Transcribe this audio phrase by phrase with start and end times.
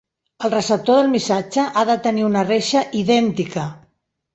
[0.47, 3.73] El receptor del missatge ha de tenir una reixa idèntica.